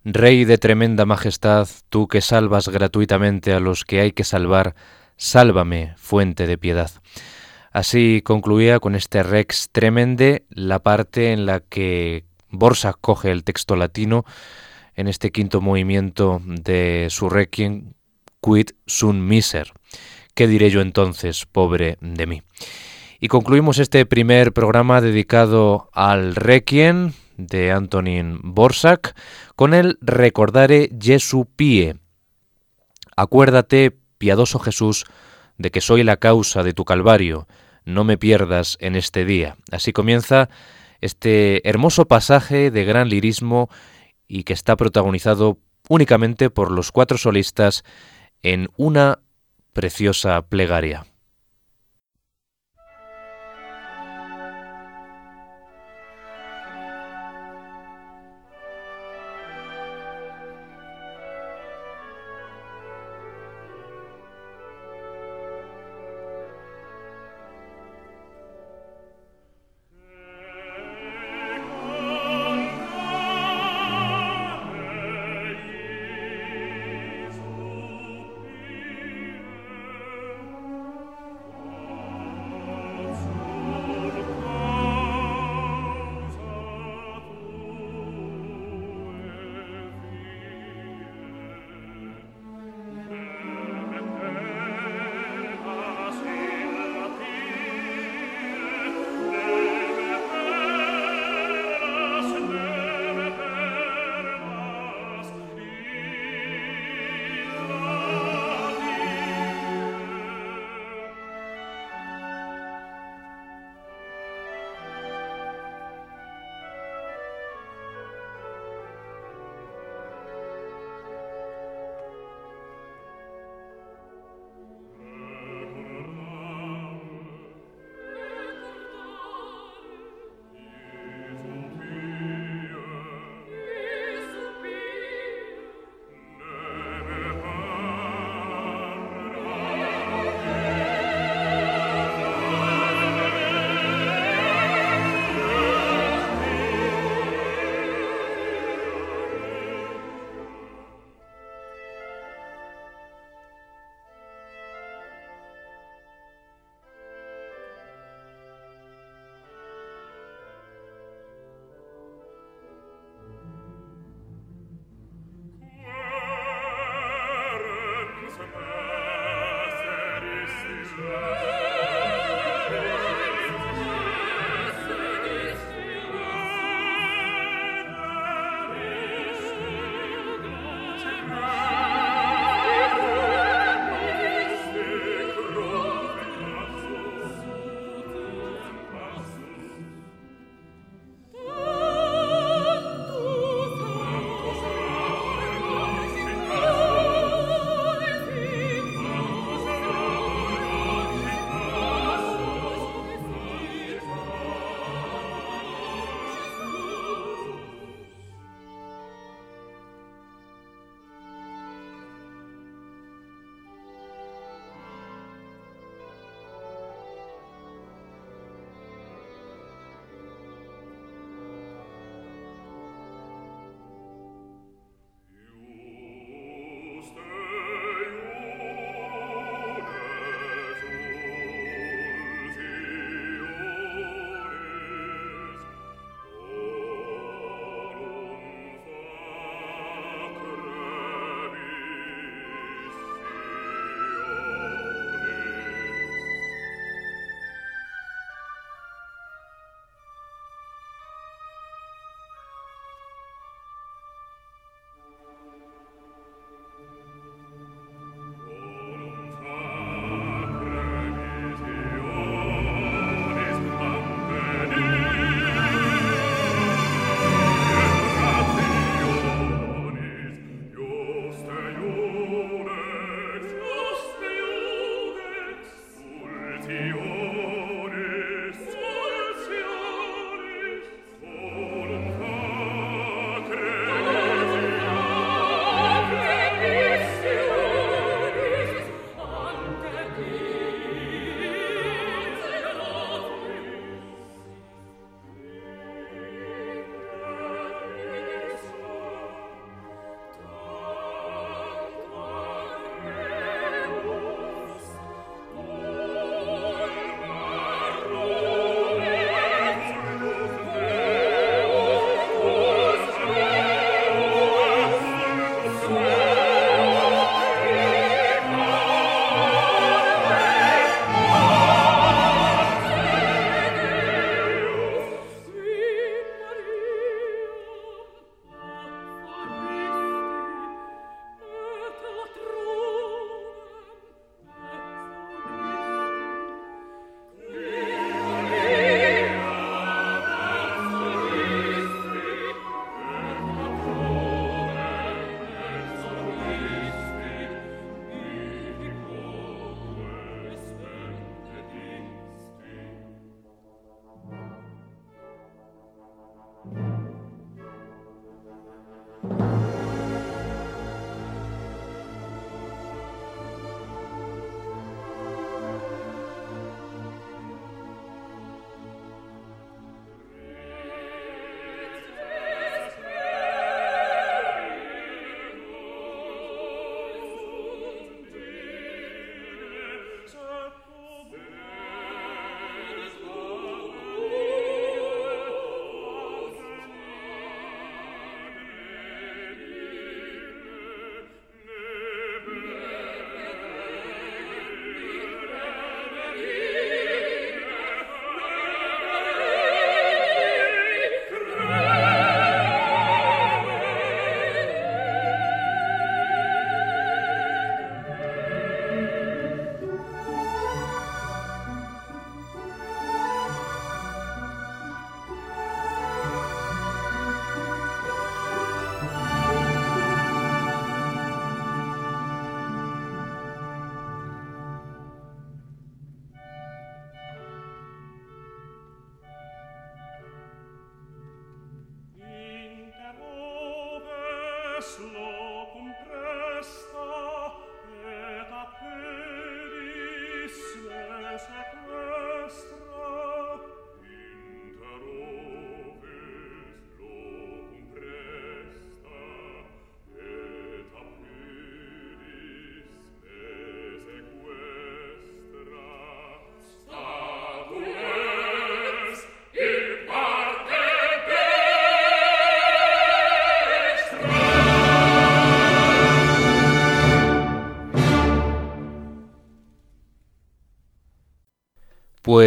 Rey 0.07 0.45
de 0.45 0.59
tremenda 0.59 1.07
majestad, 1.07 1.67
tú 1.89 2.07
que 2.07 2.21
salvas 2.21 2.69
gratuitamente 2.69 3.53
a 3.53 3.59
los 3.59 3.85
que 3.85 4.01
hay 4.01 4.11
que 4.11 4.23
salvar, 4.23 4.75
sálvame, 5.17 5.95
fuente 5.97 6.45
de 6.45 6.59
piedad. 6.59 6.91
Así 7.71 8.21
concluía 8.23 8.79
con 8.79 8.93
este 8.93 9.23
Rex 9.23 9.69
Tremende 9.71 10.45
la 10.49 10.77
parte 10.83 11.33
en 11.33 11.47
la 11.47 11.59
que 11.59 12.23
Borsa 12.51 12.93
coge 12.93 13.31
el 13.31 13.43
texto 13.43 13.75
latino 13.75 14.25
en 14.93 15.07
este 15.07 15.31
quinto 15.31 15.59
movimiento 15.59 16.39
de 16.45 17.07
su 17.09 17.27
Requiem, 17.27 17.93
Quid 18.43 18.73
sun 18.85 19.27
miser. 19.27 19.73
¿Qué 20.35 20.45
diré 20.45 20.69
yo 20.69 20.81
entonces, 20.81 21.47
pobre 21.47 21.97
de 22.01 22.27
mí? 22.27 22.43
Y 23.19 23.27
concluimos 23.27 23.79
este 23.79 24.05
primer 24.05 24.53
programa 24.53 25.01
dedicado 25.01 25.89
al 25.93 26.35
Requiem 26.35 27.13
de 27.37 27.71
Antonin 27.71 28.39
Borsak 28.43 29.15
con 29.55 29.73
el 29.73 29.97
Recordare 30.01 30.89
Jesu 30.99 31.47
Pie. 31.55 31.97
Acuérdate, 33.15 33.97
piadoso 34.17 34.59
Jesús, 34.59 35.05
de 35.57 35.71
que 35.71 35.81
soy 35.81 36.03
la 36.03 36.17
causa 36.17 36.63
de 36.63 36.73
tu 36.73 36.85
calvario, 36.85 37.47
no 37.85 38.03
me 38.03 38.17
pierdas 38.17 38.77
en 38.79 38.95
este 38.95 39.25
día. 39.25 39.55
Así 39.71 39.93
comienza 39.93 40.49
este 41.01 41.67
hermoso 41.67 42.05
pasaje 42.05 42.71
de 42.71 42.83
gran 42.83 43.09
lirismo 43.09 43.69
y 44.27 44.43
que 44.43 44.53
está 44.53 44.75
protagonizado 44.75 45.59
únicamente 45.87 46.49
por 46.49 46.71
los 46.71 46.91
cuatro 46.91 47.17
solistas 47.17 47.83
en 48.41 48.69
una 48.75 49.19
preciosa 49.73 50.41
plegaria. 50.41 51.05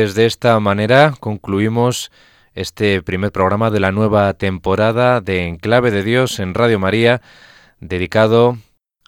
Pues 0.09 0.15
de 0.15 0.25
esta 0.25 0.59
manera 0.59 1.15
concluimos 1.21 2.11
este 2.55 3.03
primer 3.03 3.31
programa 3.31 3.71
de 3.71 3.79
la 3.79 3.93
nueva 3.93 4.33
temporada 4.33 5.21
de 5.21 5.45
Enclave 5.45 5.91
de 5.91 6.03
Dios 6.03 6.41
en 6.41 6.55
Radio 6.55 6.79
María, 6.79 7.21
dedicado 7.79 8.57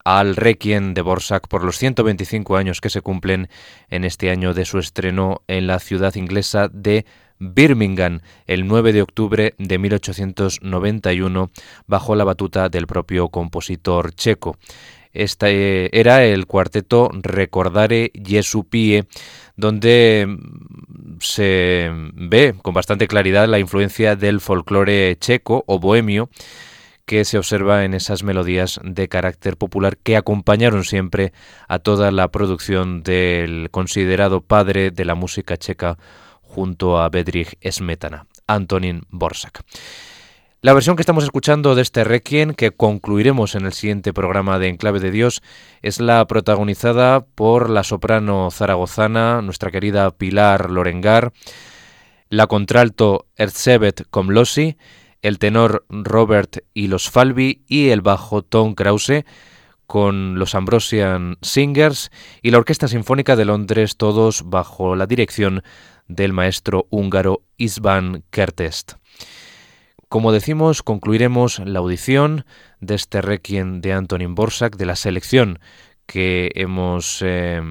al 0.05 0.37
Requiem 0.37 0.93
de 0.93 1.01
Borsak 1.01 1.49
por 1.49 1.65
los 1.65 1.79
125 1.79 2.55
años 2.55 2.83
que 2.83 2.91
se 2.91 3.01
cumplen 3.01 3.49
en 3.89 4.05
este 4.05 4.29
año 4.29 4.53
de 4.53 4.67
su 4.67 4.79
estreno 4.79 5.41
en 5.49 5.67
la 5.67 5.79
ciudad 5.79 6.17
inglesa 6.17 6.69
de 6.69 7.07
Birmingham 7.39 8.21
el 8.47 8.69
9 8.69 8.93
de 8.93 9.01
octubre 9.01 9.55
de 9.57 9.79
1891 9.79 11.51
bajo 11.87 12.15
la 12.15 12.25
batuta 12.25 12.69
del 12.69 12.87
propio 12.87 13.31
compositor 13.31 14.15
checo. 14.15 14.59
Este 15.13 15.99
era 15.99 16.25
el 16.25 16.47
cuarteto 16.47 17.11
Recordare 17.13 18.13
Jesu 18.15 18.69
Pie, 18.69 19.07
donde 19.57 20.27
mm, 20.29 21.19
se 21.21 21.91
ve 22.15 22.55
con 22.63 22.75
bastante 22.75 23.09
claridad 23.09 23.49
la 23.49 23.59
influencia 23.59 24.17
del 24.17 24.41
folclore 24.41 25.17
checo 25.19 25.65
o 25.67 25.79
bohemio 25.79 26.31
que 27.11 27.25
se 27.25 27.39
observa 27.39 27.85
en 27.85 27.95
esas 27.95 28.23
melodías 28.23 28.79
de 28.85 29.09
carácter 29.09 29.57
popular 29.57 29.97
que 29.97 30.17
acompañaron 30.17 30.85
siempre 30.85 31.33
a 31.67 31.81
toda 31.81 32.13
la 32.13 32.29
producción 32.29 33.03
del 33.03 33.69
considerado 33.73 34.43
padre 34.43 34.93
de 34.93 35.05
la 35.05 35.17
música 35.17 35.57
checa 35.57 35.99
junto 36.41 37.01
a 37.01 37.09
Bedřich 37.09 37.59
Smetana, 37.69 38.27
Antonin 38.47 39.03
Borsak. 39.11 39.65
La 40.63 40.75
versión 40.75 40.95
que 40.95 41.01
estamos 41.01 41.25
escuchando 41.25 41.75
de 41.75 41.81
este 41.81 42.05
Requiem, 42.05 42.53
que 42.53 42.71
concluiremos 42.71 43.55
en 43.55 43.65
el 43.65 43.73
siguiente 43.73 44.13
programa 44.13 44.59
de 44.59 44.69
Enclave 44.69 45.01
de 45.01 45.11
Dios, 45.11 45.41
es 45.81 46.01
la 46.01 46.23
protagonizada 46.27 47.25
por 47.25 47.71
la 47.71 47.83
soprano 47.83 48.51
zaragozana, 48.51 49.41
nuestra 49.41 49.71
querida 49.71 50.11
Pilar 50.11 50.71
Lorengar, 50.71 51.33
la 52.29 52.47
contralto 52.47 53.27
Erzsébet 53.37 54.07
Komlosi, 54.11 54.77
el 55.23 55.39
tenor 55.39 55.87
Robert 55.89 56.59
y 56.75 56.89
los 56.89 57.09
Falvi 57.09 57.65
y 57.67 57.89
el 57.89 58.03
bajo 58.03 58.43
Tom 58.43 58.75
Krause 58.75 59.25
con 59.87 60.39
los 60.39 60.55
Ambrosian 60.55 61.39
Singers 61.41 62.11
y 62.43 62.51
la 62.51 62.59
Orquesta 62.59 62.87
Sinfónica 62.87 63.35
de 63.35 63.47
Londres, 63.47 63.97
todos 63.97 64.43
bajo 64.45 64.95
la 64.95 65.07
dirección 65.07 65.63
del 66.07 66.35
maestro 66.35 66.87
húngaro 66.91 67.45
Isvan 67.57 68.25
Kertest. 68.29 69.01
Como 70.11 70.33
decimos, 70.33 70.83
concluiremos 70.83 71.61
la 71.61 71.79
audición 71.79 72.45
de 72.81 72.97
este 72.97 73.23
requiem 73.23 73.81
de 73.81 73.93
Antonin 73.93 74.35
Borsak, 74.35 74.77
de 74.77 74.85
la 74.85 74.97
selección 74.97 75.61
que 76.07 76.51
hemos 76.57 77.23
eh, 77.23 77.63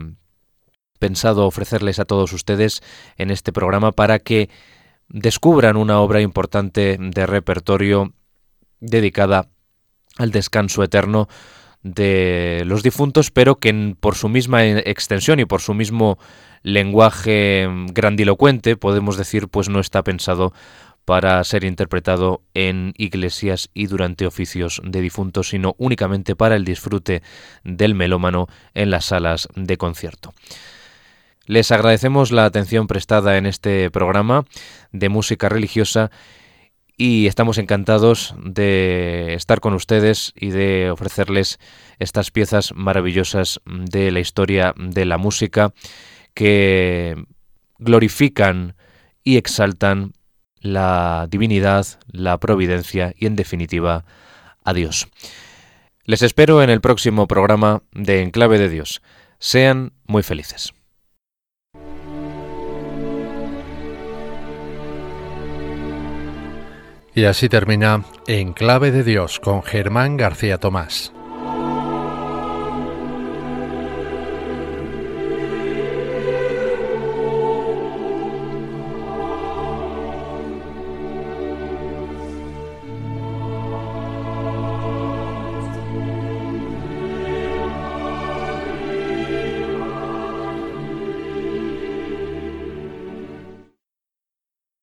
pensado 0.99 1.45
ofrecerles 1.45 1.99
a 1.99 2.05
todos 2.05 2.31
ustedes 2.31 2.81
en 3.17 3.29
este 3.29 3.51
programa 3.51 3.91
para 3.91 4.19
que 4.19 4.49
descubran 5.09 5.75
una 5.75 5.99
obra 5.99 6.21
importante 6.21 6.95
de 6.97 7.25
repertorio 7.25 8.13
dedicada 8.79 9.49
al 10.17 10.31
descanso 10.31 10.81
eterno 10.81 11.27
de 11.83 12.63
los 12.65 12.83
difuntos, 12.83 13.31
pero 13.31 13.55
que 13.59 13.97
por 13.99 14.15
su 14.15 14.29
misma 14.29 14.65
extensión 14.65 15.41
y 15.41 15.45
por 15.45 15.59
su 15.59 15.73
mismo 15.73 16.17
lenguaje 16.61 17.67
grandilocuente, 17.91 18.77
podemos 18.77 19.17
decir, 19.17 19.49
pues 19.49 19.67
no 19.67 19.81
está 19.81 20.03
pensado 20.03 20.53
para 21.09 21.43
ser 21.43 21.63
interpretado 21.63 22.43
en 22.53 22.93
iglesias 22.95 23.71
y 23.73 23.87
durante 23.87 24.27
oficios 24.27 24.79
de 24.85 25.01
difuntos, 25.01 25.49
sino 25.49 25.73
únicamente 25.79 26.35
para 26.35 26.55
el 26.55 26.63
disfrute 26.63 27.23
del 27.63 27.95
melómano 27.95 28.45
en 28.75 28.91
las 28.91 29.05
salas 29.05 29.47
de 29.55 29.75
concierto. 29.77 30.35
Les 31.47 31.71
agradecemos 31.71 32.31
la 32.31 32.45
atención 32.45 32.85
prestada 32.85 33.39
en 33.39 33.47
este 33.47 33.89
programa 33.89 34.45
de 34.91 35.09
música 35.09 35.49
religiosa 35.49 36.11
y 36.95 37.25
estamos 37.25 37.57
encantados 37.57 38.35
de 38.43 39.33
estar 39.33 39.61
con 39.61 39.73
ustedes 39.73 40.31
y 40.35 40.51
de 40.51 40.91
ofrecerles 40.91 41.57
estas 41.97 42.29
piezas 42.29 42.71
maravillosas 42.75 43.61
de 43.65 44.11
la 44.11 44.19
historia 44.19 44.75
de 44.77 45.05
la 45.05 45.17
música 45.17 45.73
que 46.35 47.15
glorifican 47.79 48.75
y 49.23 49.37
exaltan 49.37 50.13
la 50.61 51.27
divinidad, 51.29 51.85
la 52.11 52.37
providencia 52.37 53.13
y 53.17 53.25
en 53.25 53.35
definitiva 53.35 54.05
a 54.63 54.73
Dios. 54.73 55.07
Les 56.05 56.21
espero 56.21 56.63
en 56.63 56.69
el 56.69 56.81
próximo 56.81 57.27
programa 57.27 57.83
de 57.91 58.21
Enclave 58.21 58.57
de 58.57 58.69
Dios. 58.69 59.01
Sean 59.37 59.93
muy 60.05 60.23
felices. 60.23 60.73
Y 67.15 67.25
así 67.25 67.49
termina 67.49 68.05
En 68.27 68.53
Clave 68.53 68.91
de 68.91 69.03
Dios 69.03 69.39
con 69.39 69.61
Germán 69.61 70.15
García 70.15 70.57
Tomás. 70.57 71.11